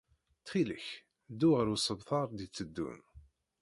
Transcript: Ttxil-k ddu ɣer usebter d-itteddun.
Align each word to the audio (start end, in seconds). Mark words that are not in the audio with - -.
Ttxil-k 0.39 0.87
ddu 1.31 1.49
ɣer 1.55 1.67
usebter 1.75 2.25
d-itteddun. 2.37 2.99